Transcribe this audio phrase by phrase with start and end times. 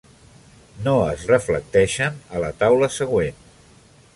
[0.87, 3.45] No es reflecteixen a la taula següent.